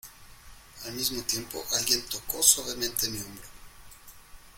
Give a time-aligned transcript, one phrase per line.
[0.87, 3.47] al mismo tiempo alguien tocó suavemente mi hombro.